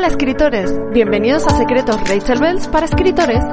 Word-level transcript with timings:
Hola 0.00 0.08
escritores, 0.08 0.72
bienvenidos 0.94 1.46
a 1.46 1.58
Secretos 1.58 2.00
Rachel 2.08 2.40
Bells 2.40 2.68
para 2.68 2.86
escritores, 2.86 3.44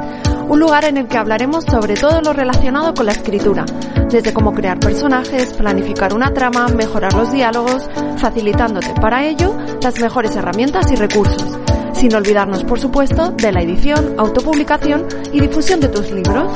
un 0.48 0.62
lugar 0.62 0.86
en 0.86 0.96
el 0.96 1.10
que 1.10 1.18
hablaremos 1.18 1.66
sobre 1.66 1.96
todo 1.96 2.22
lo 2.22 2.32
relacionado 2.32 2.94
con 2.94 3.06
la 3.06 3.12
escritura, 3.12 3.66
desde 4.10 4.32
cómo 4.32 4.54
crear 4.54 4.80
personajes, 4.80 5.52
planificar 5.56 6.14
una 6.14 6.34
trama, 6.34 6.70
mejorar 6.70 7.14
los 7.16 7.34
diálogos, 7.34 7.90
facilitándote 8.16 8.94
para 8.94 9.26
ello 9.26 9.58
las 9.82 10.00
mejores 10.00 10.38
herramientas 10.38 10.90
y 10.90 10.96
recursos, 10.96 11.60
sin 11.92 12.16
olvidarnos 12.16 12.64
por 12.64 12.80
supuesto 12.80 13.32
de 13.32 13.52
la 13.52 13.62
edición, 13.62 14.16
autopublicación 14.18 15.06
y 15.34 15.42
difusión 15.42 15.82
de 15.82 15.90
tus 15.90 16.12
libros. 16.12 16.50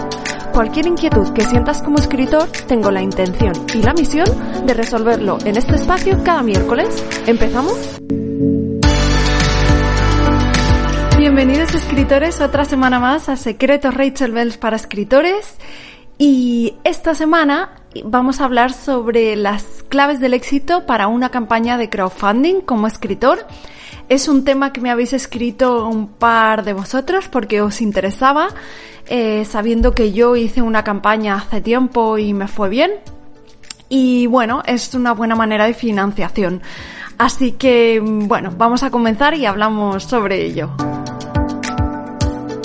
Cualquier 0.54 0.88
inquietud 0.88 1.34
que 1.34 1.44
sientas 1.44 1.84
como 1.84 1.98
escritor, 1.98 2.48
tengo 2.66 2.92
la 2.92 3.02
intención 3.02 3.52
y 3.74 3.84
la 3.84 3.92
misión 3.92 4.66
de 4.66 4.74
resolverlo 4.74 5.38
en 5.44 5.58
este 5.58 5.76
espacio 5.76 6.18
cada 6.24 6.44
miércoles. 6.44 6.88
¿Empezamos? 7.28 8.00
Bienvenidos 11.44 11.74
escritores 11.74 12.40
otra 12.40 12.66
semana 12.66 13.00
más 13.00 13.28
a 13.28 13.36
Secretos 13.36 13.96
Rachel 13.96 14.32
Bells 14.32 14.58
para 14.58 14.76
escritores 14.76 15.58
y 16.20 16.76
esta 16.84 17.16
semana 17.16 17.82
vamos 18.04 18.40
a 18.40 18.46
hablar 18.46 18.72
sobre 18.74 19.36
las 19.36 19.64
claves 19.90 20.20
del 20.20 20.36
éxito 20.36 20.86
para 20.86 21.08
una 21.08 21.30
campaña 21.30 21.80
de 21.80 21.90
crowdfunding 21.90 22.62
como 22.62 22.86
escritor. 22.86 23.48
Es 24.08 24.28
un 24.28 24.46
tema 24.46 24.72
que 24.72 24.82
me 24.82 24.92
habéis 24.92 25.14
escrito 25.14 25.88
un 25.88 26.10
par 26.10 26.64
de 26.64 26.74
vosotros 26.74 27.28
porque 27.28 27.60
os 27.64 27.82
interesaba, 27.82 28.50
eh, 29.08 29.44
sabiendo 29.46 29.96
que 29.96 30.14
yo 30.14 30.36
hice 30.36 30.62
una 30.62 30.84
campaña 30.84 31.38
hace 31.38 31.60
tiempo 31.60 32.20
y 32.20 32.36
me 32.36 32.48
fue 32.48 32.70
bien. 32.70 32.92
Y 33.90 34.28
bueno, 34.28 34.62
es 34.68 34.94
una 34.94 35.14
buena 35.14 35.34
manera 35.34 35.66
de 35.66 35.74
financiación. 35.74 36.62
Así 37.18 37.54
que, 37.54 38.00
bueno, 38.00 38.54
vamos 38.56 38.84
a 38.84 38.92
comenzar 38.92 39.34
y 39.34 39.48
hablamos 39.48 40.04
sobre 40.04 40.46
ello. 40.46 40.70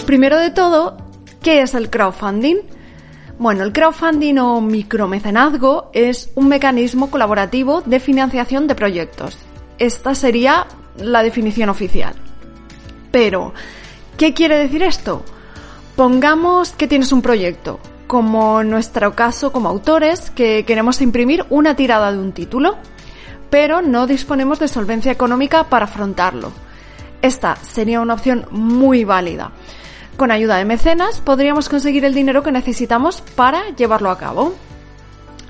Primero 0.07 0.39
de 0.39 0.51
todo, 0.51 0.97
¿qué 1.43 1.63
es 1.63 1.75
el 1.75 1.91
crowdfunding? 1.91 2.59
Bueno, 3.41 3.65
el 3.65 3.73
crowdfunding 3.73 4.39
o 4.39 4.61
micromecenazgo 4.61 5.91
es 5.93 6.31
un 6.37 6.47
mecanismo 6.47 7.11
colaborativo 7.11 7.81
de 7.81 7.99
financiación 7.99 8.69
de 8.69 8.77
proyectos. 8.77 9.37
Esta 9.79 10.15
sería 10.15 10.69
la 10.97 11.25
definición 11.25 11.71
oficial. 11.71 12.15
Pero, 13.11 13.53
¿qué 14.17 14.33
quiere 14.33 14.57
decir 14.57 14.85
esto? 14.85 15.25
Pongamos 15.97 16.71
que 16.71 16.87
tienes 16.87 17.11
un 17.11 17.21
proyecto, 17.21 17.81
como 18.07 18.61
en 18.61 18.71
nuestro 18.71 19.17
caso 19.17 19.51
como 19.51 19.69
autores, 19.69 20.31
que 20.31 20.65
queremos 20.65 21.03
imprimir 21.03 21.45
una 21.51 21.75
tirada 21.75 22.13
de 22.13 22.19
un 22.19 22.31
título, 22.31 22.77
pero 23.51 23.83
no 23.83 24.07
disponemos 24.07 24.61
de 24.61 24.69
solvencia 24.69 25.11
económica 25.11 25.65
para 25.65 25.87
afrontarlo. 25.87 26.53
Esta 27.23 27.57
sería 27.57 28.01
una 28.01 28.15
opción 28.15 28.47
muy 28.53 29.03
válida. 29.03 29.51
Con 30.17 30.31
ayuda 30.31 30.57
de 30.57 30.65
mecenas 30.65 31.21
podríamos 31.21 31.69
conseguir 31.69 32.07
el 32.07 32.15
dinero 32.15 32.43
que 32.43 32.51
necesitamos 32.51 33.21
para 33.21 33.69
llevarlo 33.77 34.11
a 34.11 34.17
cabo. 34.17 34.55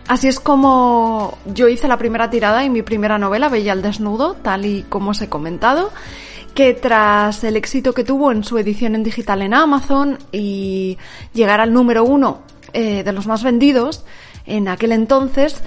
Así 0.09 0.27
es 0.27 0.41
como 0.41 1.39
yo 1.47 1.69
hice 1.69 1.87
la 1.87 1.99
primera 1.99 2.31
tirada 2.31 2.65
en 2.65 2.73
mi 2.73 2.83
primera 2.83 3.17
novela, 3.17 3.49
Bella 3.49 3.73
al 3.73 3.83
Desnudo, 3.83 4.35
tal 4.35 4.67
y 4.67 4.83
como 4.89 5.11
os 5.11 5.23
he 5.23 5.29
comentado, 5.29 5.93
que 6.55 6.75
tras 6.75 7.45
el 7.45 7.57
éxito 7.57 7.93
que 7.93 8.03
tuvo 8.03 8.33
en 8.33 8.43
su 8.43 8.59
edición 8.59 8.97
en 8.97 9.05
digital 9.05 9.43
en 9.43 9.55
Amazon 9.55 10.19
y 10.33 10.99
llegar 11.33 11.61
al 11.61 11.73
número 11.73 12.03
uno 12.03 12.41
eh, 12.73 13.05
de 13.05 13.13
los 13.13 13.29
más 13.29 13.45
vendidos 13.45 14.05
en 14.47 14.67
aquel 14.67 14.91
entonces, 14.91 15.61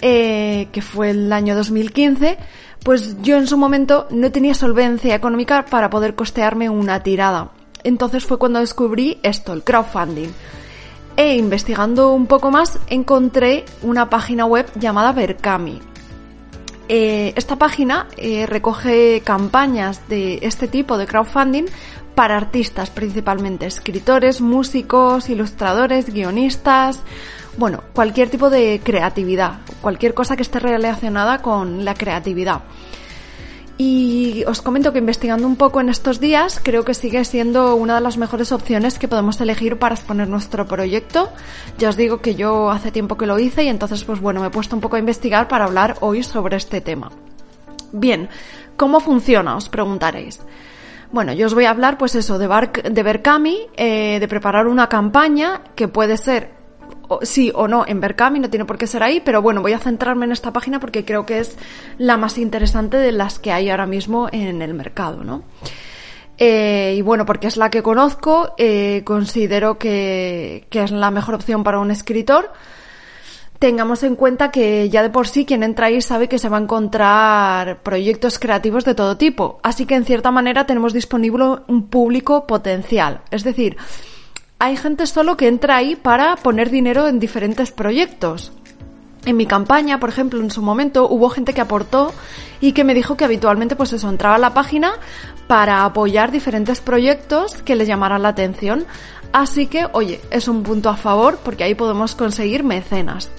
eh, 0.00 0.68
que 0.72 0.80
fue 0.80 1.10
el 1.10 1.30
año 1.30 1.54
2015, 1.56 2.38
pues 2.82 3.20
yo 3.20 3.36
en 3.36 3.46
su 3.46 3.58
momento 3.58 4.06
no 4.10 4.32
tenía 4.32 4.54
solvencia 4.54 5.14
económica 5.14 5.66
para 5.66 5.90
poder 5.90 6.14
costearme 6.14 6.70
una 6.70 7.02
tirada 7.02 7.50
entonces 7.86 8.24
fue 8.24 8.38
cuando 8.38 8.60
descubrí 8.60 9.18
esto, 9.22 9.52
el 9.52 9.62
crowdfunding. 9.62 10.28
E 11.16 11.36
investigando 11.36 12.12
un 12.12 12.26
poco 12.26 12.50
más 12.50 12.78
encontré 12.88 13.64
una 13.82 14.10
página 14.10 14.44
web 14.44 14.66
llamada 14.74 15.12
Berkami. 15.12 15.80
Eh, 16.88 17.32
esta 17.36 17.56
página 17.56 18.08
eh, 18.16 18.46
recoge 18.46 19.22
campañas 19.24 20.08
de 20.08 20.40
este 20.42 20.68
tipo 20.68 20.98
de 20.98 21.06
crowdfunding 21.06 21.64
para 22.14 22.36
artistas 22.36 22.90
principalmente, 22.90 23.66
escritores, 23.66 24.40
músicos, 24.40 25.28
ilustradores, 25.28 26.12
guionistas, 26.12 27.02
bueno, 27.56 27.84
cualquier 27.94 28.28
tipo 28.28 28.50
de 28.50 28.80
creatividad, 28.82 29.60
cualquier 29.80 30.12
cosa 30.12 30.36
que 30.36 30.42
esté 30.42 30.58
relacionada 30.58 31.40
con 31.40 31.84
la 31.84 31.94
creatividad. 31.94 32.62
Y 33.78 34.42
os 34.46 34.62
comento 34.62 34.92
que 34.92 35.00
investigando 35.00 35.46
un 35.46 35.56
poco 35.56 35.82
en 35.82 35.90
estos 35.90 36.18
días, 36.18 36.60
creo 36.62 36.84
que 36.84 36.94
sigue 36.94 37.22
siendo 37.26 37.76
una 37.76 37.96
de 37.96 38.00
las 38.00 38.16
mejores 38.16 38.50
opciones 38.50 38.98
que 38.98 39.06
podemos 39.06 39.38
elegir 39.40 39.78
para 39.78 39.94
exponer 39.94 40.28
nuestro 40.28 40.66
proyecto. 40.66 41.28
Ya 41.76 41.90
os 41.90 41.96
digo 41.96 42.22
que 42.22 42.34
yo 42.34 42.70
hace 42.70 42.90
tiempo 42.90 43.18
que 43.18 43.26
lo 43.26 43.38
hice 43.38 43.64
y 43.64 43.68
entonces 43.68 44.02
pues 44.04 44.20
bueno, 44.20 44.40
me 44.40 44.46
he 44.46 44.50
puesto 44.50 44.74
un 44.74 44.80
poco 44.80 44.96
a 44.96 44.98
investigar 44.98 45.46
para 45.46 45.66
hablar 45.66 45.96
hoy 46.00 46.22
sobre 46.22 46.56
este 46.56 46.80
tema. 46.80 47.12
Bien, 47.92 48.30
¿cómo 48.78 49.00
funciona? 49.00 49.56
Os 49.56 49.68
preguntaréis. 49.68 50.40
Bueno, 51.12 51.34
yo 51.34 51.46
os 51.46 51.54
voy 51.54 51.66
a 51.66 51.70
hablar 51.70 51.98
pues 51.98 52.14
eso, 52.14 52.38
de, 52.38 52.46
Bar 52.46 52.72
de 52.72 53.68
eh, 53.76 54.18
de 54.18 54.28
preparar 54.28 54.66
una 54.68 54.88
campaña 54.88 55.60
que 55.74 55.86
puede 55.86 56.16
ser 56.16 56.55
sí 57.22 57.52
o 57.54 57.68
no 57.68 57.84
en 57.86 58.00
Berkami, 58.00 58.38
no 58.38 58.50
tiene 58.50 58.64
por 58.64 58.78
qué 58.78 58.86
ser 58.86 59.02
ahí, 59.02 59.20
pero 59.24 59.42
bueno, 59.42 59.62
voy 59.62 59.72
a 59.72 59.78
centrarme 59.78 60.26
en 60.26 60.32
esta 60.32 60.52
página 60.52 60.80
porque 60.80 61.04
creo 61.04 61.26
que 61.26 61.38
es 61.38 61.56
la 61.98 62.16
más 62.16 62.38
interesante 62.38 62.96
de 62.96 63.12
las 63.12 63.38
que 63.38 63.52
hay 63.52 63.70
ahora 63.70 63.86
mismo 63.86 64.28
en 64.32 64.62
el 64.62 64.74
mercado, 64.74 65.24
¿no? 65.24 65.42
Eh, 66.38 66.94
y 66.98 67.02
bueno, 67.02 67.24
porque 67.24 67.46
es 67.46 67.56
la 67.56 67.70
que 67.70 67.82
conozco, 67.82 68.52
eh, 68.58 69.02
considero 69.04 69.78
que, 69.78 70.66
que 70.68 70.82
es 70.82 70.90
la 70.90 71.10
mejor 71.10 71.34
opción 71.34 71.64
para 71.64 71.78
un 71.78 71.90
escritor. 71.90 72.52
Tengamos 73.58 74.02
en 74.02 74.16
cuenta 74.16 74.50
que 74.50 74.90
ya 74.90 75.02
de 75.02 75.08
por 75.08 75.28
sí 75.28 75.46
quien 75.46 75.62
entra 75.62 75.86
ahí 75.86 76.02
sabe 76.02 76.28
que 76.28 76.38
se 76.38 76.50
va 76.50 76.58
a 76.58 76.60
encontrar 76.60 77.82
proyectos 77.82 78.38
creativos 78.38 78.84
de 78.84 78.94
todo 78.94 79.16
tipo. 79.16 79.60
Así 79.62 79.86
que 79.86 79.94
en 79.94 80.04
cierta 80.04 80.30
manera 80.30 80.66
tenemos 80.66 80.92
disponible 80.92 81.44
un 81.66 81.88
público 81.88 82.46
potencial. 82.46 83.22
Es 83.30 83.44
decir, 83.44 83.78
hay 84.58 84.76
gente 84.76 85.06
solo 85.06 85.36
que 85.36 85.48
entra 85.48 85.76
ahí 85.76 85.96
para 85.96 86.36
poner 86.36 86.70
dinero 86.70 87.08
en 87.08 87.18
diferentes 87.18 87.72
proyectos. 87.72 88.52
En 89.26 89.36
mi 89.36 89.46
campaña, 89.46 89.98
por 89.98 90.08
ejemplo, 90.08 90.40
en 90.40 90.50
su 90.50 90.62
momento 90.62 91.08
hubo 91.08 91.28
gente 91.28 91.52
que 91.52 91.60
aportó 91.60 92.14
y 92.60 92.72
que 92.72 92.84
me 92.84 92.94
dijo 92.94 93.16
que 93.16 93.24
habitualmente 93.24 93.76
pues 93.76 93.92
eso, 93.92 94.08
entraba 94.08 94.36
a 94.36 94.38
la 94.38 94.54
página 94.54 94.92
para 95.46 95.84
apoyar 95.84 96.30
diferentes 96.30 96.80
proyectos 96.80 97.62
que 97.62 97.76
les 97.76 97.88
llamaran 97.88 98.22
la 98.22 98.28
atención. 98.28 98.86
Así 99.32 99.66
que, 99.66 99.86
oye, 99.92 100.20
es 100.30 100.48
un 100.48 100.62
punto 100.62 100.88
a 100.88 100.96
favor 100.96 101.38
porque 101.44 101.64
ahí 101.64 101.74
podemos 101.74 102.14
conseguir 102.14 102.62
mecenas. 102.64 103.30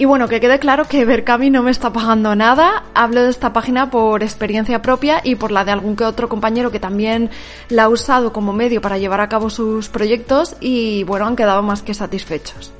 Y 0.00 0.06
bueno, 0.06 0.28
que 0.28 0.40
quede 0.40 0.58
claro 0.58 0.88
que 0.88 1.04
Berkami 1.04 1.50
no 1.50 1.62
me 1.62 1.70
está 1.70 1.92
pagando 1.92 2.34
nada. 2.34 2.84
Hablo 2.94 3.22
de 3.22 3.28
esta 3.28 3.52
página 3.52 3.90
por 3.90 4.22
experiencia 4.22 4.80
propia 4.80 5.20
y 5.22 5.34
por 5.34 5.50
la 5.50 5.62
de 5.62 5.72
algún 5.72 5.94
que 5.94 6.04
otro 6.04 6.26
compañero 6.26 6.70
que 6.70 6.80
también 6.80 7.28
la 7.68 7.82
ha 7.82 7.88
usado 7.90 8.32
como 8.32 8.54
medio 8.54 8.80
para 8.80 8.96
llevar 8.96 9.20
a 9.20 9.28
cabo 9.28 9.50
sus 9.50 9.90
proyectos 9.90 10.56
y 10.58 11.04
bueno, 11.04 11.26
han 11.26 11.36
quedado 11.36 11.62
más 11.62 11.82
que 11.82 11.92
satisfechos. 11.92 12.72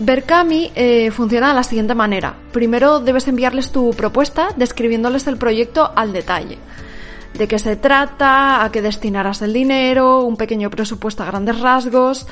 Berkami 0.00 0.72
eh, 0.74 1.12
funciona 1.12 1.50
de 1.50 1.54
la 1.54 1.62
siguiente 1.62 1.94
manera. 1.94 2.34
Primero 2.50 2.98
debes 2.98 3.28
enviarles 3.28 3.70
tu 3.70 3.90
propuesta 3.90 4.48
describiéndoles 4.56 5.28
el 5.28 5.36
proyecto 5.36 5.92
al 5.94 6.12
detalle. 6.12 6.58
De 7.34 7.46
qué 7.46 7.60
se 7.60 7.76
trata, 7.76 8.64
a 8.64 8.72
qué 8.72 8.82
destinarás 8.82 9.42
el 9.42 9.52
dinero, 9.52 10.22
un 10.22 10.36
pequeño 10.36 10.70
presupuesto 10.70 11.22
a 11.22 11.26
grandes 11.26 11.60
rasgos, 11.60 12.26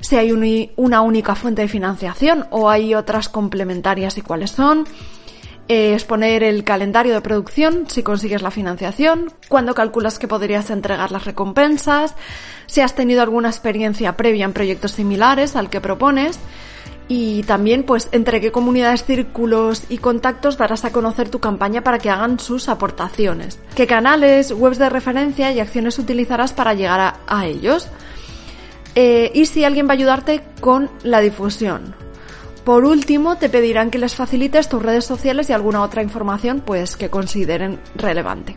si 0.00 0.16
hay 0.16 0.32
una 0.76 1.00
única 1.00 1.34
fuente 1.34 1.62
de 1.62 1.68
financiación 1.68 2.46
o 2.50 2.70
hay 2.70 2.94
otras 2.94 3.28
complementarias 3.28 4.18
y 4.18 4.22
cuáles 4.22 4.50
son. 4.50 4.86
Eh, 5.68 5.94
exponer 5.94 6.44
el 6.44 6.62
calendario 6.62 7.12
de 7.12 7.20
producción 7.20 7.86
si 7.88 8.04
consigues 8.04 8.40
la 8.40 8.52
financiación, 8.52 9.32
cuándo 9.48 9.74
calculas 9.74 10.20
que 10.20 10.28
podrías 10.28 10.70
entregar 10.70 11.10
las 11.10 11.24
recompensas, 11.24 12.14
si 12.66 12.82
has 12.82 12.94
tenido 12.94 13.20
alguna 13.20 13.48
experiencia 13.48 14.16
previa 14.16 14.44
en 14.44 14.52
proyectos 14.52 14.92
similares 14.92 15.56
al 15.56 15.68
que 15.68 15.80
propones 15.80 16.38
y 17.08 17.42
también 17.44 17.82
pues 17.82 18.08
entre 18.12 18.40
qué 18.40 18.52
comunidades, 18.52 19.04
círculos 19.04 19.82
y 19.88 19.98
contactos 19.98 20.56
darás 20.56 20.84
a 20.84 20.92
conocer 20.92 21.30
tu 21.30 21.40
campaña 21.40 21.82
para 21.82 21.98
que 21.98 22.10
hagan 22.10 22.38
sus 22.38 22.68
aportaciones, 22.68 23.58
qué 23.74 23.88
canales, 23.88 24.52
webs 24.52 24.78
de 24.78 24.88
referencia 24.88 25.50
y 25.50 25.58
acciones 25.58 25.98
utilizarás 25.98 26.52
para 26.52 26.74
llegar 26.74 27.16
a 27.26 27.46
ellos. 27.46 27.88
Eh, 28.96 29.30
y 29.34 29.46
si 29.46 29.62
alguien 29.62 29.86
va 29.86 29.90
a 29.90 29.94
ayudarte 29.94 30.42
con 30.60 30.90
la 31.04 31.20
difusión. 31.20 31.94
Por 32.64 32.84
último, 32.84 33.36
te 33.36 33.48
pedirán 33.48 33.92
que 33.92 33.98
les 33.98 34.16
facilites 34.16 34.68
tus 34.68 34.82
redes 34.82 35.04
sociales 35.04 35.48
y 35.48 35.52
alguna 35.52 35.82
otra 35.82 36.02
información 36.02 36.62
pues, 36.66 36.96
que 36.96 37.10
consideren 37.10 37.78
relevante. 37.94 38.56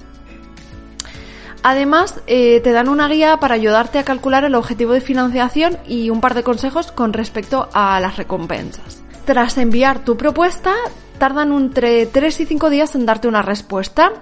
Además, 1.62 2.22
eh, 2.26 2.62
te 2.62 2.72
dan 2.72 2.88
una 2.88 3.08
guía 3.10 3.38
para 3.38 3.56
ayudarte 3.56 4.00
a 4.00 4.06
calcular 4.06 4.46
el 4.46 4.56
objetivo 4.56 4.94
de 4.94 5.02
financiación 5.02 5.78
y 5.86 6.10
un 6.10 6.22
par 6.22 6.34
de 6.34 6.44
consejos 6.44 6.92
con 6.92 7.12
respecto 7.14 7.70
a 7.74 8.00
las 8.00 8.18
recompensas. 8.18 9.04
Tras 9.26 9.58
enviar 9.58 10.06
tu 10.06 10.16
propuesta, 10.16 10.74
tardan 11.20 11.52
entre 11.52 12.06
3 12.06 12.40
y 12.40 12.46
5 12.46 12.70
días 12.70 12.96
en 12.96 13.06
darte 13.06 13.28
una 13.28 13.42
respuesta. 13.42 14.14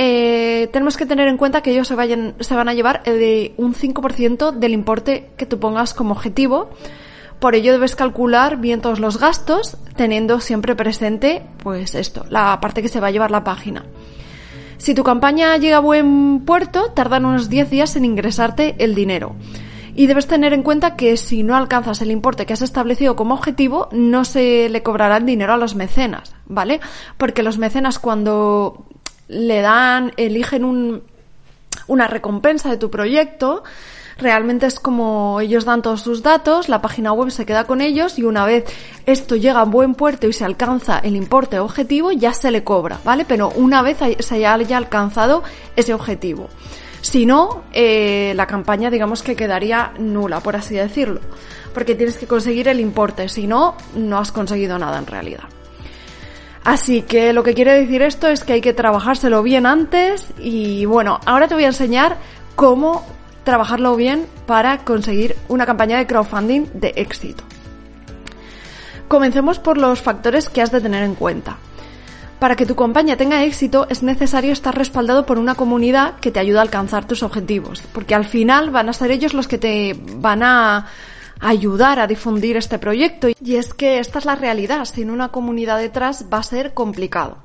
Eh, 0.00 0.68
tenemos 0.72 0.96
que 0.96 1.06
tener 1.06 1.26
en 1.26 1.36
cuenta 1.36 1.60
que 1.60 1.72
ellos 1.72 1.88
se, 1.88 1.96
van 1.96 2.68
a 2.68 2.72
llevar 2.74 3.02
de 3.02 3.52
un 3.56 3.74
5% 3.74 4.52
del 4.52 4.72
importe 4.72 5.30
que 5.36 5.44
tú 5.44 5.58
pongas 5.58 5.92
como 5.92 6.12
objetivo. 6.12 6.70
Por 7.40 7.56
ello 7.56 7.72
debes 7.72 7.96
calcular 7.96 8.58
bien 8.58 8.80
todos 8.80 9.00
los 9.00 9.18
gastos, 9.18 9.76
teniendo 9.96 10.38
siempre 10.38 10.76
presente, 10.76 11.42
pues 11.64 11.96
esto, 11.96 12.24
la 12.30 12.60
parte 12.60 12.80
que 12.80 12.86
se 12.86 13.00
va 13.00 13.08
a 13.08 13.10
llevar 13.10 13.32
la 13.32 13.42
página. 13.42 13.86
Si 14.76 14.94
tu 14.94 15.02
campaña 15.02 15.56
llega 15.56 15.78
a 15.78 15.80
buen 15.80 16.44
puerto, 16.44 16.92
tardan 16.92 17.26
unos 17.26 17.48
10 17.48 17.68
días 17.68 17.96
en 17.96 18.04
ingresarte 18.04 18.76
el 18.78 18.94
dinero. 18.94 19.34
Y 19.96 20.06
debes 20.06 20.28
tener 20.28 20.52
en 20.52 20.62
cuenta 20.62 20.94
que 20.94 21.16
si 21.16 21.42
no 21.42 21.56
alcanzas 21.56 22.00
el 22.02 22.12
importe 22.12 22.46
que 22.46 22.52
has 22.52 22.62
establecido 22.62 23.16
como 23.16 23.34
objetivo, 23.34 23.88
no 23.90 24.24
se 24.24 24.68
le 24.68 24.84
cobrará 24.84 25.16
el 25.16 25.26
dinero 25.26 25.54
a 25.54 25.56
los 25.56 25.74
mecenas, 25.74 26.36
¿vale? 26.46 26.78
Porque 27.16 27.42
los 27.42 27.58
mecenas 27.58 27.98
cuando 27.98 28.86
le 29.28 29.60
dan, 29.60 30.12
eligen 30.16 30.64
un, 30.64 31.02
una 31.86 32.06
recompensa 32.06 32.70
de 32.70 32.76
tu 32.76 32.90
proyecto, 32.90 33.62
realmente 34.18 34.66
es 34.66 34.80
como 34.80 35.40
ellos 35.40 35.64
dan 35.64 35.82
todos 35.82 36.02
sus 36.02 36.22
datos, 36.22 36.68
la 36.68 36.82
página 36.82 37.12
web 37.12 37.30
se 37.30 37.46
queda 37.46 37.64
con 37.64 37.80
ellos 37.80 38.18
y 38.18 38.24
una 38.24 38.44
vez 38.44 38.64
esto 39.06 39.36
llega 39.36 39.60
a 39.60 39.64
buen 39.64 39.94
puerto 39.94 40.26
y 40.26 40.32
se 40.32 40.44
alcanza 40.44 40.98
el 40.98 41.16
importe 41.16 41.58
objetivo, 41.58 42.12
ya 42.12 42.32
se 42.32 42.50
le 42.50 42.64
cobra, 42.64 42.98
¿vale? 43.04 43.24
Pero 43.26 43.50
una 43.50 43.82
vez 43.82 43.98
se 44.18 44.34
haya 44.34 44.54
alcanzado 44.54 45.42
ese 45.76 45.94
objetivo. 45.94 46.48
Si 47.00 47.26
no, 47.26 47.62
eh, 47.72 48.32
la 48.34 48.46
campaña 48.46 48.90
digamos 48.90 49.22
que 49.22 49.36
quedaría 49.36 49.92
nula, 49.98 50.40
por 50.40 50.56
así 50.56 50.74
decirlo, 50.74 51.20
porque 51.72 51.94
tienes 51.94 52.18
que 52.18 52.26
conseguir 52.26 52.66
el 52.68 52.80
importe, 52.80 53.28
si 53.28 53.46
no, 53.46 53.76
no 53.94 54.18
has 54.18 54.32
conseguido 54.32 54.78
nada 54.78 54.98
en 54.98 55.06
realidad. 55.06 55.44
Así 56.68 57.00
que 57.00 57.32
lo 57.32 57.44
que 57.44 57.54
quiere 57.54 57.72
decir 57.72 58.02
esto 58.02 58.28
es 58.28 58.44
que 58.44 58.52
hay 58.52 58.60
que 58.60 58.74
trabajárselo 58.74 59.42
bien 59.42 59.64
antes 59.64 60.34
y 60.38 60.84
bueno, 60.84 61.18
ahora 61.24 61.48
te 61.48 61.54
voy 61.54 61.64
a 61.64 61.68
enseñar 61.68 62.18
cómo 62.56 63.06
trabajarlo 63.42 63.96
bien 63.96 64.26
para 64.44 64.84
conseguir 64.84 65.34
una 65.48 65.64
campaña 65.64 65.96
de 65.96 66.06
crowdfunding 66.06 66.66
de 66.74 66.92
éxito. 66.96 67.42
Comencemos 69.08 69.58
por 69.58 69.78
los 69.78 70.02
factores 70.02 70.50
que 70.50 70.60
has 70.60 70.70
de 70.70 70.82
tener 70.82 71.04
en 71.04 71.14
cuenta. 71.14 71.56
Para 72.38 72.54
que 72.54 72.66
tu 72.66 72.76
campaña 72.76 73.16
tenga 73.16 73.44
éxito 73.44 73.86
es 73.88 74.02
necesario 74.02 74.52
estar 74.52 74.76
respaldado 74.76 75.24
por 75.24 75.38
una 75.38 75.54
comunidad 75.54 76.16
que 76.16 76.30
te 76.30 76.40
ayude 76.40 76.58
a 76.58 76.62
alcanzar 76.62 77.06
tus 77.06 77.22
objetivos, 77.22 77.82
porque 77.94 78.14
al 78.14 78.26
final 78.26 78.68
van 78.68 78.90
a 78.90 78.92
ser 78.92 79.10
ellos 79.10 79.32
los 79.32 79.48
que 79.48 79.56
te 79.56 79.98
van 80.16 80.42
a 80.42 80.84
ayudar 81.40 82.00
a 82.00 82.06
difundir 82.06 82.56
este 82.56 82.78
proyecto. 82.78 83.28
Y 83.28 83.56
es 83.56 83.74
que 83.74 83.98
esta 83.98 84.18
es 84.18 84.24
la 84.24 84.36
realidad, 84.36 84.84
sin 84.84 85.10
una 85.10 85.28
comunidad 85.28 85.78
detrás 85.78 86.26
va 86.32 86.38
a 86.38 86.42
ser 86.42 86.74
complicado. 86.74 87.38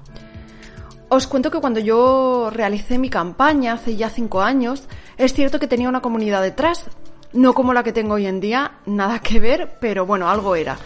Os 1.10 1.28
cuento 1.28 1.52
que 1.52 1.60
cuando 1.60 1.80
yo 1.80 2.50
realicé 2.52 2.98
mi 2.98 3.10
campaña 3.10 3.74
hace 3.74 3.96
ya 3.96 4.10
cinco 4.10 4.42
años, 4.42 4.84
es 5.18 5.34
cierto 5.34 5.60
que 5.60 5.68
tenía 5.68 5.90
una 5.90 6.02
comunidad 6.02 6.42
detrás, 6.42 6.86
no 7.34 7.54
como 7.54 7.74
la 7.74 7.84
que 7.84 7.94
tengo 7.94 8.16
hoy 8.16 8.26
en 8.26 8.40
día, 8.40 8.80
nada 8.86 9.20
que 9.20 9.40
ver, 9.40 9.78
pero 9.80 10.06
bueno, 10.08 10.28
algo 10.28 10.56
era. 10.56 10.78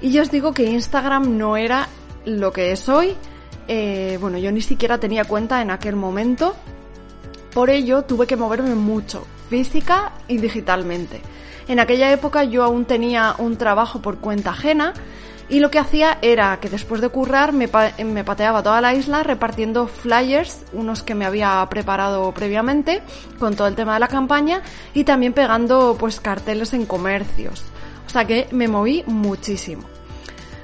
Y 0.00 0.12
yo 0.12 0.22
os 0.22 0.30
digo 0.30 0.52
que 0.52 0.70
Instagram 0.70 1.36
no 1.38 1.56
era 1.56 1.88
lo 2.24 2.52
que 2.52 2.70
es 2.70 2.88
hoy, 2.88 3.16
eh, 3.66 4.18
bueno, 4.20 4.38
yo 4.38 4.52
ni 4.52 4.60
siquiera 4.60 4.98
tenía 4.98 5.24
cuenta 5.24 5.60
en 5.62 5.70
aquel 5.70 5.96
momento. 5.96 6.54
Por 7.52 7.70
ello 7.70 8.02
tuve 8.02 8.26
que 8.26 8.36
moverme 8.36 8.74
mucho, 8.74 9.26
física 9.48 10.12
y 10.28 10.38
digitalmente. 10.38 11.20
En 11.68 11.80
aquella 11.80 12.12
época 12.12 12.44
yo 12.44 12.62
aún 12.62 12.84
tenía 12.84 13.34
un 13.38 13.56
trabajo 13.56 14.02
por 14.02 14.18
cuenta 14.18 14.50
ajena 14.50 14.92
y 15.48 15.60
lo 15.60 15.70
que 15.70 15.78
hacía 15.78 16.18
era 16.22 16.58
que 16.58 16.70
después 16.70 17.00
de 17.00 17.10
currar 17.10 17.52
me, 17.52 17.68
pateaba 17.68 18.62
toda 18.62 18.80
la 18.80 18.94
isla 18.94 19.22
repartiendo 19.22 19.86
flyers, 19.86 20.62
unos 20.72 21.02
que 21.02 21.14
me 21.14 21.26
había 21.26 21.66
preparado 21.68 22.32
previamente 22.32 23.02
con 23.38 23.54
todo 23.54 23.68
el 23.68 23.74
tema 23.74 23.94
de 23.94 24.00
la 24.00 24.08
campaña 24.08 24.62
y 24.94 25.04
también 25.04 25.34
pegando 25.34 25.96
pues 25.98 26.20
carteles 26.20 26.72
en 26.72 26.86
comercios. 26.86 27.64
O 28.06 28.10
sea 28.10 28.26
que 28.26 28.48
me 28.52 28.68
moví 28.68 29.04
muchísimo. 29.06 29.84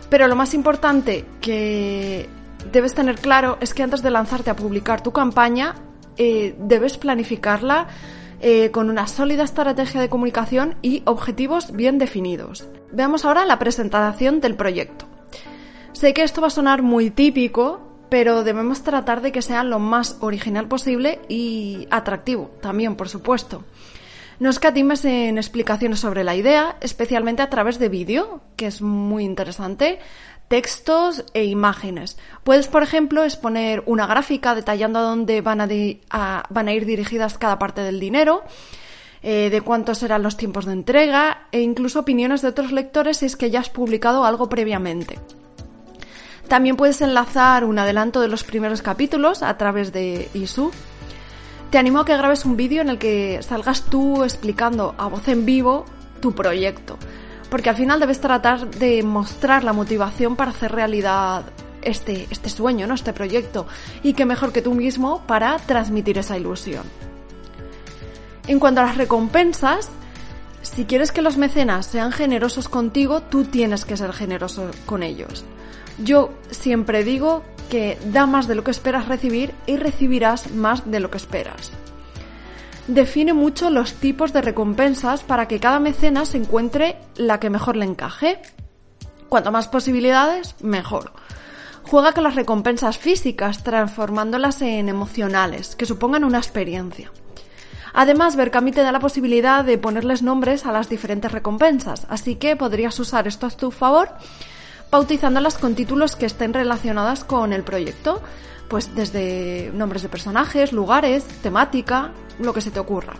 Pero 0.09 0.29
lo 0.29 0.37
más 0.37 0.55
importante 0.55 1.25
que 1.41 2.29
debes 2.73 2.95
tener 2.95 3.17
claro 3.17 3.59
es 3.61 3.75
que 3.75 3.83
antes 3.83 4.03
de 4.03 4.11
lanzarte 4.11 4.51
a 4.51 4.57
publicar 4.57 5.03
tu 5.03 5.13
campaña, 5.13 5.75
eh, 6.17 6.55
debes 6.59 6.97
planificarla 6.97 7.87
eh, 8.41 8.71
con 8.71 8.91
una 8.91 9.07
sólida 9.07 9.45
estrategia 9.45 10.01
de 10.01 10.09
comunicación 10.09 10.77
y 10.83 11.03
objetivos 11.05 11.73
bien 11.73 11.99
definidos. 11.99 12.67
Veamos 12.93 13.25
ahora 13.25 13.45
la 13.45 13.59
presentación 13.59 14.41
del 14.41 14.57
proyecto. 14.57 15.07
Sé 15.93 16.15
que 16.15 16.23
esto 16.23 16.41
va 16.41 16.47
a 16.47 16.51
sonar 16.51 16.83
muy 16.83 17.11
típico, 17.11 17.81
pero 18.09 18.43
debemos 18.43 18.83
tratar 18.83 19.21
de 19.21 19.33
que 19.33 19.43
sea 19.43 19.63
lo 19.65 19.79
más 19.79 20.17
original 20.21 20.69
posible 20.69 21.21
y 21.29 21.87
atractivo 21.91 22.51
también, 22.61 22.97
por 22.97 23.09
supuesto. 23.09 23.65
No 24.39 24.49
escatimes 24.49 25.05
en 25.05 25.37
explicaciones 25.37 26.01
sobre 26.01 26.25
la 26.25 26.35
idea, 26.35 26.79
especialmente 26.81 27.43
a 27.43 27.51
través 27.51 27.79
de 27.79 27.91
vídeo, 27.91 28.41
que 28.57 28.67
es 28.67 28.81
muy 28.81 29.25
interesante, 29.25 29.99
textos 30.51 31.25
e 31.33 31.45
imágenes. 31.45 32.19
Puedes, 32.43 32.67
por 32.67 32.83
ejemplo, 32.83 33.23
exponer 33.23 33.85
una 33.87 34.09
gráfica 34.09 34.57
detallando 34.57 34.99
a 34.99 35.03
dónde 35.03 35.43
van 35.43 35.61
a, 35.61 36.73
ir 36.73 36.87
dirigidas 36.87 37.39
cada 37.39 37.57
parte 37.61 37.83
del 37.83 38.01
dinero, 38.01 38.43
eh, 39.23 39.49
de 39.49 39.61
cuántos 39.61 39.99
serán 39.99 40.25
los 40.25 40.37
tiempos 40.37 40.65
de 40.67 40.73
entrega 40.73 41.47
e 41.53 41.61
incluso 41.61 42.01
opiniones 42.01 42.43
de 42.43 42.49
otros 42.49 42.73
lectores 42.73 43.19
si 43.19 43.27
es 43.27 43.37
que 43.37 43.53
ya 43.53 43.61
has 43.61 43.71
publicado 43.71 44.25
algo 44.25 44.49
previamente. 44.49 45.21
También 46.49 46.75
puedes 46.75 47.01
enlazar 47.01 47.65
un 47.65 47.79
adelanto 47.79 48.21
de 48.21 48.27
los 48.27 48.43
primeros 48.43 48.83
capítulos 48.83 49.45
a 49.45 49.57
través 49.57 49.93
de 49.93 50.29
ISU. 50.35 50.73
Te 51.71 51.79
animo 51.79 52.01
a 52.01 52.05
que 52.05 52.17
grabes 52.17 52.45
un 52.45 52.57
vídeo 52.57 52.83
en 52.83 52.89
el 52.89 52.99
que 52.99 53.41
salgas 53.43 53.83
tú 53.85 54.25
explicando 54.25 54.97
a 54.99 55.07
voz 55.07 55.29
en 55.29 55.47
vivo 55.47 55.85
tu 56.21 56.35
proyecto 56.35 56.99
porque 57.51 57.71
al 57.71 57.77
final 57.77 58.01
debes 58.01 58.21
tratar 58.21 58.71
de 58.71 59.03
mostrar 59.03 59.65
la 59.65 59.73
motivación 59.73 60.37
para 60.37 60.53
hacer 60.53 60.73
realidad 60.73 61.45
este, 61.83 62.27
este 62.31 62.49
sueño, 62.49 62.87
¿no? 62.87 62.95
este 62.95 63.13
proyecto, 63.13 63.67
y 64.03 64.13
qué 64.13 64.25
mejor 64.25 64.53
que 64.53 64.63
tú 64.63 64.75
mismo 64.75 65.23
para 65.27 65.57
transmitir 65.59 66.19
esa 66.19 66.39
ilusión. 66.39 66.85
En 68.47 68.59
cuanto 68.59 68.81
a 68.81 68.85
las 68.85 68.97
recompensas, 68.97 69.91
si 70.63 70.85
quieres 70.85 71.13
que 71.13 71.23
los 71.23 71.37
mecenas 71.37 71.87
sean 71.87 72.13
generosos 72.13 72.69
contigo, 72.69 73.23
tú 73.23 73.45
tienes 73.45 73.85
que 73.85 73.97
ser 73.97 74.13
generoso 74.13 74.71
con 74.87 75.03
ellos. 75.03 75.45
Yo 75.99 76.33
siempre 76.51 77.05
digo 77.05 77.43
que 77.69 77.99
da 78.07 78.27
más 78.27 78.49
de 78.49 78.55
lo 78.55 78.65
que 78.65 78.71
esperas 78.71 79.09
recibir 79.09 79.55
y 79.67 79.77
recibirás 79.77 80.51
más 80.53 80.91
de 80.91 81.01
lo 81.01 81.11
que 81.11 81.19
esperas 81.19 81.73
define 82.91 83.33
mucho 83.33 83.71
los 83.71 83.95
tipos 83.95 84.33
de 84.33 84.43
recompensas 84.43 85.23
para 85.23 85.47
que 85.49 85.61
cada 85.61 85.81
mecenas 85.81 86.35
encuentre 86.35 86.97
la 87.17 87.39
que 87.41 87.51
mejor 87.51 87.77
le 87.77 87.85
encaje. 87.85 88.41
Cuanto 89.29 89.53
más 89.53 89.69
posibilidades, 89.69 90.57
mejor. 90.61 91.13
Juega 91.85 92.13
con 92.13 92.25
las 92.25 92.35
recompensas 92.35 92.99
físicas, 92.99 93.63
transformándolas 93.63 94.61
en 94.63 94.89
emocionales, 94.89 95.77
que 95.77 95.87
supongan 95.87 96.25
una 96.25 96.39
experiencia. 96.39 97.11
Además, 97.93 98.37
Berkami 98.37 98.73
te 98.73 98.83
da 98.83 98.93
la 98.93 99.01
posibilidad 99.01 99.65
de 99.65 99.79
ponerles 99.79 100.23
nombres 100.23 100.67
a 100.67 100.73
las 100.73 100.89
diferentes 100.89 101.33
recompensas, 101.33 102.07
así 102.09 102.37
que 102.37 102.57
podrías 102.57 102.99
usar 103.01 103.27
esto 103.27 103.47
a 103.47 103.51
tu 103.51 103.71
favor, 103.71 104.11
bautizándolas 104.91 105.59
con 105.59 105.75
títulos 105.75 106.17
que 106.17 106.27
estén 106.27 106.53
relacionadas 106.53 107.25
con 107.25 107.53
el 107.53 107.63
proyecto, 107.63 108.23
pues 108.69 108.95
desde 108.95 109.71
nombres 109.75 110.03
de 110.03 110.09
personajes, 110.09 110.73
lugares, 110.73 111.25
temática, 111.43 112.13
lo 112.39 112.53
que 112.53 112.61
se 112.61 112.71
te 112.71 112.81
ocurra. 112.81 113.15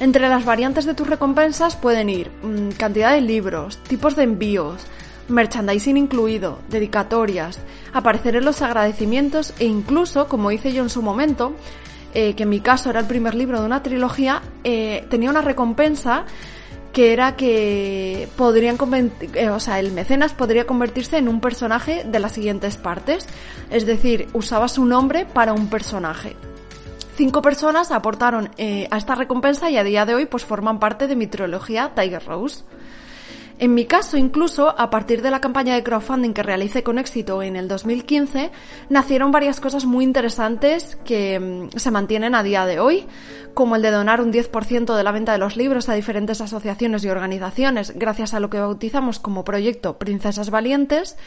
Entre 0.00 0.28
las 0.28 0.46
variantes 0.46 0.86
de 0.86 0.94
tus 0.94 1.06
recompensas 1.06 1.76
pueden 1.76 2.08
ir 2.08 2.30
mm, 2.42 2.70
cantidad 2.70 3.12
de 3.12 3.20
libros, 3.20 3.76
tipos 3.78 4.16
de 4.16 4.22
envíos, 4.22 4.86
merchandising 5.28 5.98
incluido, 5.98 6.58
dedicatorias, 6.70 7.60
aparecer 7.92 8.36
en 8.36 8.44
los 8.46 8.62
agradecimientos 8.62 9.52
e 9.58 9.66
incluso, 9.66 10.26
como 10.26 10.50
hice 10.52 10.72
yo 10.72 10.82
en 10.82 10.90
su 10.90 11.02
momento, 11.02 11.54
eh, 12.14 12.34
que 12.34 12.42
en 12.44 12.48
mi 12.48 12.60
caso 12.60 12.90
era 12.90 13.00
el 13.00 13.06
primer 13.06 13.34
libro 13.34 13.60
de 13.60 13.66
una 13.66 13.82
trilogía, 13.82 14.42
eh, 14.64 15.06
tenía 15.10 15.30
una 15.30 15.42
recompensa 15.42 16.24
que 16.92 17.12
era 17.12 17.36
que 17.36 18.28
podrían 18.36 18.76
eh, 19.34 19.50
o 19.50 19.60
sea, 19.60 19.78
el 19.78 19.92
mecenas 19.92 20.32
podría 20.32 20.66
convertirse 20.66 21.18
en 21.18 21.28
un 21.28 21.40
personaje 21.40 22.04
de 22.04 22.18
las 22.18 22.32
siguientes 22.32 22.76
partes, 22.76 23.26
es 23.70 23.86
decir, 23.86 24.28
usaba 24.32 24.68
su 24.68 24.84
nombre 24.84 25.26
para 25.26 25.52
un 25.52 25.68
personaje 25.68 26.36
cinco 27.20 27.42
personas 27.42 27.90
aportaron 27.90 28.48
eh, 28.56 28.88
a 28.90 28.96
esta 28.96 29.14
recompensa 29.14 29.68
y 29.68 29.76
a 29.76 29.84
día 29.84 30.06
de 30.06 30.14
hoy 30.14 30.24
pues 30.24 30.46
forman 30.46 30.78
parte 30.78 31.06
de 31.06 31.16
mi 31.16 31.26
trilogía 31.26 31.92
Tiger 31.94 32.24
Rose. 32.24 32.64
En 33.60 33.74
mi 33.74 33.84
caso, 33.84 34.16
incluso, 34.16 34.74
a 34.80 34.88
partir 34.88 35.20
de 35.20 35.30
la 35.30 35.42
campaña 35.42 35.74
de 35.74 35.82
crowdfunding 35.82 36.32
que 36.32 36.42
realicé 36.42 36.82
con 36.82 36.98
éxito 36.98 37.42
en 37.42 37.56
el 37.56 37.68
2015, 37.68 38.50
nacieron 38.88 39.32
varias 39.32 39.60
cosas 39.60 39.84
muy 39.84 40.02
interesantes 40.02 40.96
que 41.04 41.38
mm, 41.38 41.76
se 41.76 41.90
mantienen 41.90 42.34
a 42.34 42.42
día 42.42 42.64
de 42.64 42.80
hoy, 42.80 43.06
como 43.52 43.76
el 43.76 43.82
de 43.82 43.90
donar 43.90 44.22
un 44.22 44.32
10% 44.32 44.96
de 44.96 45.04
la 45.04 45.12
venta 45.12 45.32
de 45.32 45.38
los 45.38 45.58
libros 45.58 45.90
a 45.90 45.94
diferentes 45.94 46.40
asociaciones 46.40 47.04
y 47.04 47.10
organizaciones, 47.10 47.92
gracias 47.94 48.32
a 48.32 48.40
lo 48.40 48.48
que 48.48 48.60
bautizamos 48.60 49.18
como 49.18 49.44
proyecto 49.44 49.98
Princesas 49.98 50.48
Valientes, 50.48 51.18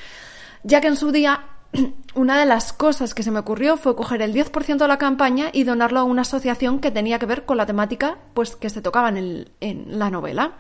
ya 0.64 0.82
que 0.82 0.88
en 0.88 0.96
su 0.96 1.12
día 1.12 1.46
una 2.16 2.40
de 2.40 2.48
las 2.48 2.74
cosas 2.74 3.14
que 3.14 3.22
se 3.22 3.30
me 3.30 3.42
ocurrió 3.42 3.78
fue 3.78 3.96
coger 3.96 4.24
el 4.24 4.34
10% 4.34 4.78
de 4.78 4.88
la 4.88 4.98
campaña 4.98 5.52
y 5.54 5.66
donarlo 5.66 6.00
a 6.00 6.04
una 6.04 6.24
asociación 6.24 6.80
que 6.80 6.90
tenía 6.90 7.20
que 7.20 7.28
ver 7.28 7.46
con 7.46 7.58
la 7.58 7.68
temática 7.68 8.18
pues, 8.34 8.56
que 8.56 8.72
se 8.72 8.82
tocaba 8.82 9.10
en, 9.10 9.50
en 9.60 10.00
la 10.00 10.10
novela. 10.10 10.54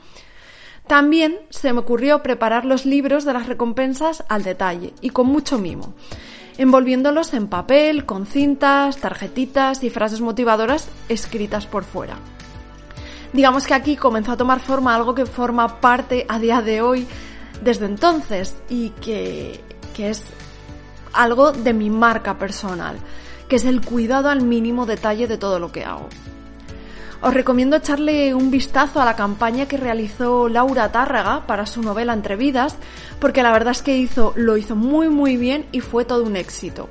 También 0.87 1.39
se 1.49 1.71
me 1.71 1.79
ocurrió 1.79 2.21
preparar 2.21 2.65
los 2.65 2.85
libros 2.85 3.23
de 3.25 3.33
las 3.33 3.47
recompensas 3.47 4.23
al 4.27 4.43
detalle 4.43 4.93
y 5.01 5.11
con 5.11 5.27
mucho 5.27 5.57
mimo, 5.57 5.93
envolviéndolos 6.57 7.33
en 7.33 7.47
papel, 7.47 8.05
con 8.05 8.25
cintas, 8.25 8.97
tarjetitas 8.97 9.83
y 9.83 9.89
frases 9.89 10.21
motivadoras 10.21 10.89
escritas 11.07 11.65
por 11.65 11.83
fuera. 11.83 12.17
Digamos 13.31 13.65
que 13.65 13.73
aquí 13.73 13.95
comenzó 13.95 14.33
a 14.33 14.37
tomar 14.37 14.59
forma 14.59 14.93
algo 14.93 15.15
que 15.15 15.25
forma 15.25 15.79
parte 15.79 16.25
a 16.29 16.37
día 16.37 16.61
de 16.61 16.81
hoy 16.81 17.07
desde 17.63 17.85
entonces 17.85 18.55
y 18.69 18.89
que, 18.89 19.59
que 19.95 20.09
es 20.09 20.25
algo 21.13 21.51
de 21.51 21.73
mi 21.73 21.89
marca 21.89 22.37
personal, 22.37 22.97
que 23.47 23.55
es 23.55 23.65
el 23.65 23.81
cuidado 23.81 24.29
al 24.29 24.43
mínimo 24.43 24.85
detalle 24.85 25.27
de 25.27 25.37
todo 25.37 25.59
lo 25.59 25.71
que 25.71 25.85
hago. 25.85 26.09
Os 27.23 27.33
recomiendo 27.33 27.77
echarle 27.77 28.35
un 28.35 28.51
vistazo 28.51 29.01
a 29.01 29.05
la 29.05 29.15
campaña 29.15 29.65
que 29.65 29.77
realizó 29.77 30.49
Laura 30.49 30.91
Tárraga 30.91 31.47
para 31.47 31.65
su 31.65 31.81
novela 31.81 32.11
Entre 32.11 32.35
Vidas, 32.35 32.75
porque 33.21 33.43
la 33.43 33.53
verdad 33.53 33.71
es 33.71 33.81
que 33.81 33.95
hizo, 33.95 34.33
lo 34.35 34.57
hizo 34.57 34.75
muy 34.75 35.07
muy 35.07 35.37
bien 35.37 35.65
y 35.71 35.79
fue 35.79 36.03
todo 36.03 36.25
un 36.25 36.35
éxito. 36.35 36.89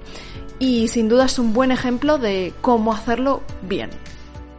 Y 0.59 0.89
sin 0.89 1.11
duda 1.11 1.27
es 1.27 1.39
un 1.39 1.53
buen 1.53 1.71
ejemplo 1.71 2.17
de 2.17 2.55
cómo 2.63 2.95
hacerlo 2.95 3.43
bien. 3.61 3.91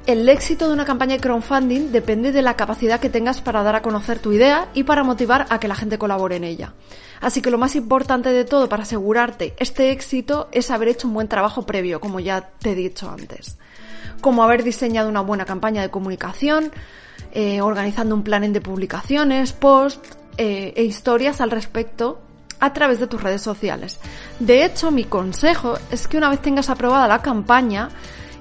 El 0.05 0.29
éxito 0.29 0.67
de 0.67 0.75
una 0.75 0.85
campaña 0.85 1.15
de 1.15 1.21
crowdfunding 1.21 1.91
depende 1.91 2.31
de 2.31 2.43
la 2.43 2.55
capacidad 2.55 2.99
que 2.99 3.09
tengas 3.09 3.41
para 3.41 3.63
dar 3.63 3.75
a 3.75 3.81
conocer 3.81 4.19
tu 4.19 4.31
idea 4.31 4.69
y 4.75 4.83
para 4.83 5.03
motivar 5.03 5.47
a 5.49 5.59
que 5.59 5.67
la 5.67 5.75
gente 5.75 5.97
colabore 5.97 6.35
en 6.35 6.43
ella. 6.43 6.75
Así 7.19 7.41
que 7.41 7.49
lo 7.49 7.57
más 7.57 7.75
importante 7.75 8.29
de 8.29 8.45
todo 8.45 8.69
para 8.69 8.83
asegurarte 8.83 9.55
este 9.57 9.89
éxito 9.89 10.49
es 10.51 10.69
haber 10.69 10.89
hecho 10.89 11.07
un 11.07 11.15
buen 11.15 11.29
trabajo 11.29 11.65
previo, 11.65 11.99
como 11.99 12.19
ya 12.19 12.51
te 12.59 12.73
he 12.73 12.75
dicho 12.75 13.09
antes. 13.09 13.57
Como 14.21 14.43
haber 14.43 14.63
diseñado 14.63 15.09
una 15.09 15.21
buena 15.21 15.45
campaña 15.45 15.81
de 15.81 15.89
comunicación, 15.89 16.71
eh, 17.31 17.61
organizando 17.61 18.15
un 18.15 18.23
plan 18.23 18.51
de 18.51 18.61
publicaciones, 18.61 19.53
posts 19.53 20.17
eh, 20.37 20.73
e 20.75 20.83
historias 20.83 21.41
al 21.41 21.51
respecto 21.51 22.21
a 22.59 22.73
través 22.73 22.99
de 22.99 23.07
tus 23.07 23.21
redes 23.21 23.41
sociales. 23.41 23.99
De 24.39 24.63
hecho, 24.63 24.91
mi 24.91 25.03
consejo 25.03 25.77
es 25.91 26.07
que 26.07 26.17
una 26.17 26.29
vez 26.29 26.41
tengas 26.41 26.69
aprobada 26.69 27.07
la 27.07 27.21
campaña, 27.21 27.89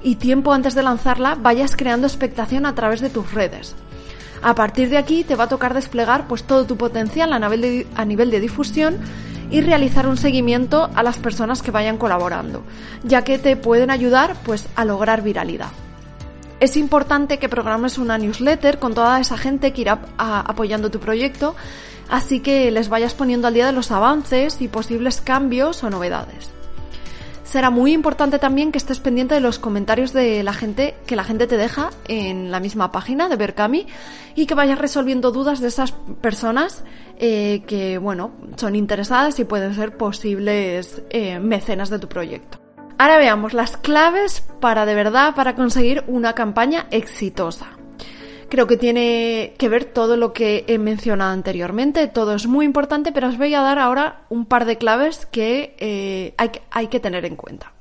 y 0.02 0.16
tiempo 0.16 0.52
antes 0.52 0.75
de 0.75 0.83
lanzarla 0.83 1.37
vayas 1.37 1.76
creando 1.76 2.07
expectación 2.07 2.66
a 2.66 2.75
través 2.75 3.00
de 3.00 3.11
tus 3.11 3.33
redes. 3.33 3.75
A 4.42 4.54
partir 4.54 4.88
de 4.88 4.99
aquí 4.99 5.23
te 5.23 5.37
va 5.37 5.45
a 5.45 5.49
tocar 5.49 5.75
desplegar 5.75 6.26
pues 6.26 6.45
todo 6.45 6.66
tu 6.66 6.76
potencial 6.76 7.33
a 7.33 7.38
nivel 7.38 7.61
de, 7.61 7.87
a 7.95 8.04
nivel 8.04 8.31
de 8.31 8.40
difusión 8.40 8.99
y 9.52 9.61
realizar 9.61 10.09
un 10.09 10.16
seguimiento 10.16 10.90
a 10.94 11.02
las 11.02 11.18
personas 11.18 11.62
que 11.62 11.71
vayan 11.71 11.99
colaborando, 11.99 12.64
ya 13.04 13.23
que 13.23 13.38
te 13.38 13.54
pueden 13.56 13.90
ayudar 13.90 14.35
pues 14.44 14.66
a 14.75 14.85
lograr 14.85 15.23
viralidad. 15.23 15.68
Es 16.59 16.76
importante 16.76 17.38
que 17.38 17.49
programes 17.49 17.99
una 17.99 18.18
newsletter 18.18 18.78
con 18.78 18.94
toda 18.94 19.21
esa 19.21 19.37
gente 19.37 19.73
que 19.73 19.82
irá 19.82 20.00
apoyando 20.16 20.90
tu 20.90 21.00
proyecto, 21.00 21.54
así 22.09 22.40
que 22.40 22.71
les 22.71 22.88
vayas 22.88 23.14
poniendo 23.14 23.47
al 23.47 23.54
día 23.54 23.66
de 23.66 23.73
los 23.73 23.90
avances 23.90 24.61
y 24.61 24.68
posibles 24.68 25.21
cambios 25.21 25.85
o 25.85 25.90
novedades 25.90 26.50
será 27.52 27.68
muy 27.68 27.92
importante 27.92 28.38
también 28.38 28.73
que 28.73 28.78
estés 28.78 28.99
pendiente 28.99 29.35
de 29.35 29.42
los 29.42 29.59
comentarios 29.59 30.14
de 30.14 30.42
la 30.42 30.54
gente 30.54 30.94
que 31.06 31.16
la 31.16 31.23
gente 31.23 31.47
te 31.47 31.59
deja 31.59 31.90
en 32.09 32.50
la 32.50 32.61
misma 32.61 32.90
página 32.92 33.28
de 33.28 33.37
Berkami 33.37 33.87
y 34.35 34.47
que 34.47 34.54
vayas 34.54 34.78
resolviendo 34.78 35.32
dudas 35.32 35.61
de 35.61 35.68
esas 35.68 35.92
personas 36.23 36.82
eh, 37.18 37.62
que, 37.66 37.99
bueno, 37.99 38.30
son 38.56 38.75
interesadas 38.75 39.38
y 39.38 39.44
pueden 39.44 39.75
ser 39.75 39.99
posibles 39.99 41.02
eh, 41.11 41.40
mecenas 41.40 41.90
de 41.90 41.99
tu 41.99 42.09
proyecto. 42.09 42.59
Ahora 42.97 43.18
veamos 43.18 43.52
las 43.52 43.76
claves 43.76 44.40
para 44.59 44.87
de 44.87 44.94
verdad 44.94 45.35
para 45.35 45.54
conseguir 45.54 46.04
una 46.06 46.32
campaña 46.32 46.87
exitosa. 46.90 47.82
Creo 48.52 48.66
que 48.66 48.76
tiene 48.76 49.54
que 49.56 49.71
ver 49.71 49.87
todo 49.87 50.18
lo 50.18 50.35
que 50.35 50.66
he 50.68 50.76
mencionado 50.76 51.32
anteriormente, 51.32 52.06
todo 52.06 52.35
es 52.35 52.47
muy 52.47 52.66
importante, 52.66 53.11
pero 53.11 53.28
os 53.28 53.38
voy 53.38 53.54
a 53.54 53.62
dar 53.62 53.78
ahora 53.78 54.26
un 54.28 54.44
par 54.44 54.66
de 54.66 54.76
claves 54.76 55.25
que 55.25 55.75
eh, 55.78 56.35
hay, 56.37 56.50
hay 56.71 56.88
que 56.88 57.00
tener 57.00 57.25
en 57.25 57.35
cuenta. 57.35 57.73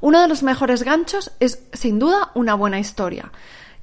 Uno 0.00 0.22
de 0.22 0.28
los 0.28 0.44
mejores 0.44 0.84
ganchos 0.84 1.32
es, 1.40 1.64
sin 1.72 1.98
duda, 1.98 2.30
una 2.36 2.54
buena 2.54 2.78
historia, 2.78 3.32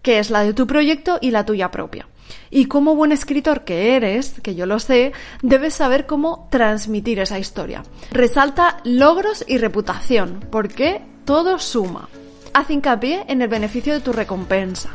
que 0.02 0.20
es 0.20 0.30
la 0.30 0.44
de 0.44 0.54
tu 0.54 0.68
proyecto 0.68 1.20
y 1.20 1.32
la 1.32 1.46
tuya 1.46 1.70
propia. 1.70 2.08
Y 2.50 2.68
como 2.68 2.96
buen 2.96 3.12
escritor 3.12 3.66
que 3.66 3.98
eres, 3.98 4.40
que 4.40 4.56
yo 4.56 4.68
lo 4.68 4.80
sé, 4.80 5.12
debes 5.42 5.74
saber 5.74 6.06
cómo 6.06 6.48
transmitir 6.50 7.20
esa 7.20 7.40
historia. 7.40 7.84
Resalta 8.12 8.78
logros 8.86 9.44
y 9.46 9.58
reputación, 9.58 10.46
porque 10.50 11.02
todo 11.26 11.60
suma. 11.60 12.08
Haz 12.54 12.70
hincapié 12.70 13.26
en 13.28 13.42
el 13.42 13.50
beneficio 13.50 13.94
de 13.94 14.00
tu 14.00 14.14
recompensa. 14.14 14.92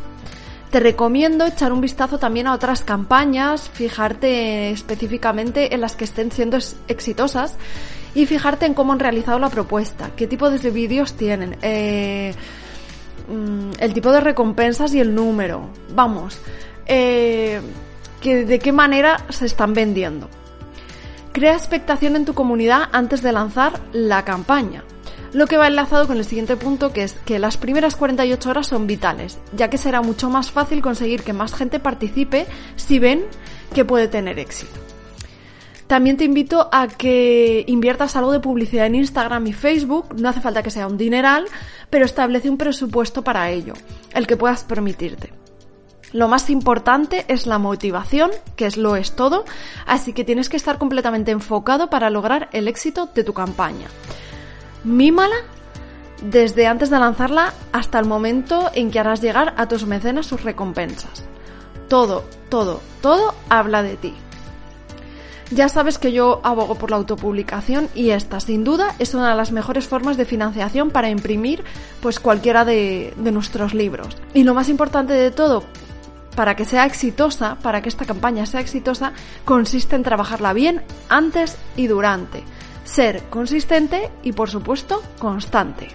Te 0.73 0.81
recomiendo 0.81 1.45
echar 1.45 1.71
un 1.71 1.83
vistazo 1.83 2.19
también 2.19 2.47
a 2.47 2.55
otras 2.55 2.83
campañas, 2.83 3.69
fijarte 3.69 4.71
específicamente 4.71 5.75
en 5.75 5.83
las 5.83 5.97
que 5.97 6.05
estén 6.05 6.33
siendo 6.33 6.57
exitosas 6.89 7.59
y 8.15 8.25
fijarte 8.25 8.65
en 8.65 8.73
cómo 8.73 8.95
han 8.95 8.99
realizado 8.99 9.39
la 9.39 9.51
propuesta, 9.51 10.13
qué 10.17 10.27
tipo 10.27 10.49
de 10.49 10.71
vídeos 10.71 11.13
tienen, 11.13 11.59
eh, 11.61 12.35
mm, 13.29 13.73
el 13.81 13.93
tipo 13.93 14.13
de 14.13 14.21
recompensas 14.21 14.95
y 14.95 15.01
el 15.01 15.15
número. 15.15 15.69
Vamos, 15.95 16.39
eh, 16.87 17.61
de 18.23 18.59
qué 18.59 18.73
manera 18.73 19.27
se 19.29 19.45
están 19.45 19.75
vendiendo. 19.75 20.31
Crea 21.33 21.53
expectación 21.53 22.17
en 22.17 22.25
tu 22.25 22.33
comunidad 22.33 22.85
antes 22.93 23.21
de 23.21 23.33
lanzar 23.33 23.79
la 23.93 24.25
campaña. 24.25 24.85
Lo 25.33 25.47
que 25.47 25.57
va 25.57 25.67
enlazado 25.67 26.07
con 26.07 26.19
el 26.19 26.27
siguiente 26.27 26.57
punto, 26.57 26.93
que 26.93 27.05
es 27.05 27.15
que 27.25 27.39
las 27.39 27.57
primeras 27.57 27.97
48 27.97 28.51
horas 28.51 28.67
son 28.67 28.87
vitales, 28.87 29.39
ya 29.57 29.71
que 29.71 29.79
será 29.79 30.03
mucho 30.03 30.29
más 30.29 30.51
fácil 30.51 30.83
conseguir 30.83 31.23
que 31.23 31.33
más 31.33 31.55
gente 31.55 31.81
participe 31.81 32.47
si 32.77 32.99
ven 32.99 33.25
que 33.73 33.87
puede 33.87 34.09
tener 34.09 34.39
éxito. 34.39 34.79
También 35.87 36.19
te 36.19 36.25
invito 36.25 36.69
a 36.71 36.87
que 36.87 37.65
inviertas 37.67 38.15
algo 38.15 38.33
de 38.33 38.41
publicidad 38.41 38.87
en 38.87 38.95
Instagram 38.95 39.47
y 39.47 39.53
Facebook, 39.55 40.15
no 40.21 40.29
hace 40.29 40.43
falta 40.43 40.63
que 40.63 40.71
sea 40.71 40.87
un 40.87 40.99
dineral, 40.99 41.47
pero 41.89 42.05
establece 42.05 42.51
un 42.51 42.59
presupuesto 42.59 43.25
para 43.25 43.51
ello, 43.51 43.73
el 44.13 44.27
que 44.27 44.37
puedas 44.37 44.65
permitirte. 44.65 45.33
Lo 46.13 46.29
más 46.29 46.51
importante 46.51 47.25
es 47.29 47.47
la 47.47 47.57
motivación, 47.57 48.31
que 48.55 48.67
es 48.67 48.77
lo 48.77 48.97
es 48.97 49.17
todo, 49.17 49.47
así 49.87 50.13
que 50.13 50.25
tienes 50.25 50.51
que 50.51 50.59
estar 50.59 50.77
completamente 50.77 51.31
enfocado 51.31 51.89
para 51.89 52.11
lograr 52.11 52.51
el 52.53 52.69
éxito 52.69 53.09
de 53.15 53.25
tu 53.25 53.33
campaña 53.33 53.89
mímala 54.85 55.37
desde 56.23 56.67
antes 56.67 56.91
de 56.91 56.99
lanzarla 56.99 57.53
hasta 57.73 57.99
el 57.99 58.07
momento 58.07 58.71
en 58.75 58.91
que 58.91 59.01
harás 59.01 59.21
llegar 59.21 59.55
a 59.57 59.67
tus 59.67 59.87
mecenas 59.87 60.27
sus 60.27 60.43
recompensas. 60.43 61.25
Todo, 61.89 62.25
todo, 62.49 62.81
todo 63.01 63.35
habla 63.49 63.83
de 63.83 63.97
ti. 63.97 64.15
Ya 65.51 65.69
sabes 65.69 65.99
que 65.99 66.13
yo 66.13 66.41
abogo 66.45 66.77
por 66.77 66.91
la 66.91 66.97
autopublicación 66.97 67.89
y 67.95 68.11
esta, 68.11 68.41
sin 68.41 68.65
duda, 68.65 68.95
es 68.99 69.13
una 69.13 69.31
de 69.31 69.37
las 69.37 69.53
mejores 69.53 69.87
formas 69.87 70.17
de 70.17 70.25
financiación 70.25 70.91
para 70.91 71.11
imprimir 71.11 71.63
pues 72.01 72.21
cualquiera 72.21 72.65
de, 72.65 73.13
de 73.19 73.33
nuestros 73.33 73.75
libros. 73.75 74.17
Y 74.33 74.45
lo 74.45 74.55
más 74.55 74.71
importante 74.71 75.13
de 75.13 75.31
todo, 75.31 75.65
para 76.35 76.57
que 76.57 76.65
sea 76.65 76.87
exitosa, 76.87 77.57
para 77.57 77.83
que 77.83 77.91
esta 77.91 78.07
campaña 78.07 78.47
sea 78.47 78.61
exitosa, 78.61 79.13
consiste 79.45 79.95
en 79.95 80.05
trabajarla 80.05 80.55
bien 80.55 80.83
antes 81.11 81.59
y 81.77 81.87
durante 81.87 82.45
ser 82.85 83.23
consistente 83.31 84.11
y 84.23 84.33
por 84.33 84.51
supuesto 84.51 85.03
constante. 85.19 85.89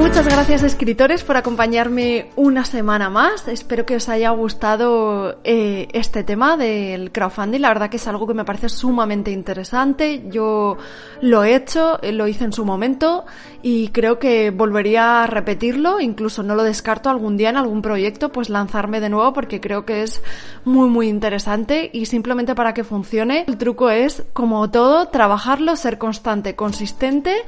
Muchas 0.00 0.24
gracias 0.24 0.62
escritores 0.62 1.24
por 1.24 1.36
acompañarme 1.36 2.30
una 2.34 2.64
semana 2.64 3.10
más. 3.10 3.46
Espero 3.48 3.84
que 3.84 3.96
os 3.96 4.08
haya 4.08 4.30
gustado 4.30 5.38
eh, 5.44 5.88
este 5.92 6.24
tema 6.24 6.56
del 6.56 7.12
crowdfunding. 7.12 7.60
La 7.60 7.68
verdad 7.68 7.90
que 7.90 7.98
es 7.98 8.08
algo 8.08 8.26
que 8.26 8.32
me 8.32 8.46
parece 8.46 8.70
sumamente 8.70 9.30
interesante. 9.30 10.24
Yo 10.30 10.78
lo 11.20 11.44
he 11.44 11.54
hecho, 11.54 12.02
eh, 12.02 12.12
lo 12.12 12.26
hice 12.26 12.44
en 12.44 12.54
su 12.54 12.64
momento 12.64 13.26
y 13.62 13.88
creo 13.88 14.18
que 14.18 14.50
volvería 14.50 15.22
a 15.22 15.26
repetirlo. 15.26 16.00
Incluso 16.00 16.42
no 16.42 16.54
lo 16.54 16.64
descarto 16.64 17.10
algún 17.10 17.36
día 17.36 17.50
en 17.50 17.58
algún 17.58 17.82
proyecto, 17.82 18.32
pues 18.32 18.48
lanzarme 18.48 19.00
de 19.00 19.10
nuevo 19.10 19.34
porque 19.34 19.60
creo 19.60 19.84
que 19.84 20.02
es 20.02 20.22
muy 20.64 20.88
muy 20.88 21.08
interesante 21.08 21.90
y 21.92 22.06
simplemente 22.06 22.54
para 22.54 22.72
que 22.72 22.84
funcione 22.84 23.44
el 23.46 23.58
truco 23.58 23.90
es 23.90 24.24
como 24.32 24.70
todo 24.70 25.08
trabajarlo, 25.08 25.76
ser 25.76 25.98
constante, 25.98 26.56
consistente 26.56 27.44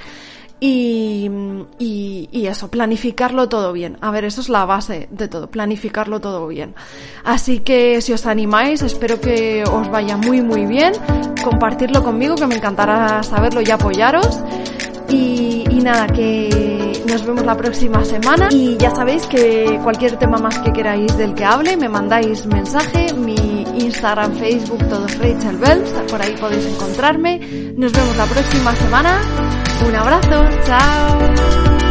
y, 0.65 1.29
y, 1.81 2.47
eso, 2.47 2.69
planificarlo 2.69 3.49
todo 3.49 3.73
bien. 3.73 3.99
A 4.01 4.13
ver, 4.13 4.25
eso 4.25 4.41
es 4.41 4.49
la 4.49 4.65
base 4.65 5.09
de 5.11 5.27
todo, 5.27 5.51
planificarlo 5.51 6.21
todo 6.21 6.47
bien. 6.47 6.77
Así 7.25 7.59
que 7.59 8.01
si 8.01 8.13
os 8.13 8.27
animáis, 8.27 8.81
espero 8.83 9.21
que 9.21 9.65
os 9.65 9.91
vaya 9.91 10.17
muy 10.17 10.41
muy 10.41 10.67
bien. 10.67 10.93
Compartirlo 11.43 12.05
conmigo, 12.05 12.37
que 12.37 12.47
me 12.47 12.55
encantará 12.55 13.25
saberlo 13.25 13.61
y 13.61 13.73
apoyaros. 13.73 14.39
Y, 15.09 15.65
y 15.69 15.81
nada, 15.81 16.07
que 16.07 16.82
Nos 17.13 17.27
vemos 17.27 17.45
la 17.45 17.55
próxima 17.55 18.03
semana 18.07 18.49
y 18.51 18.79
ya 18.79 18.91
sabéis 18.91 19.27
que 19.27 19.79
cualquier 19.83 20.19
tema 20.19 20.39
más 20.39 20.59
que 20.61 20.73
queráis 20.73 21.15
del 21.19 21.35
que 21.35 21.45
hable, 21.45 21.77
me 21.77 21.87
mandáis 21.87 22.47
mensaje, 22.47 23.13
mi 23.13 23.35
Instagram, 23.81 24.35
Facebook, 24.39 24.79
todos 24.89 25.19
Rachel 25.19 25.59
Bells, 25.59 25.91
por 26.11 26.23
ahí 26.23 26.35
podéis 26.41 26.65
encontrarme. 26.65 27.39
Nos 27.77 27.93
vemos 27.93 28.17
la 28.17 28.25
próxima 28.25 28.75
semana. 28.77 29.21
Un 29.87 29.95
abrazo, 29.95 30.45
chao. 30.65 31.82